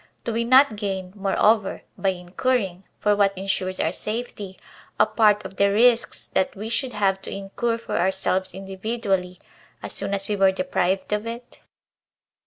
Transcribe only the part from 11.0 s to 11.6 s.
of it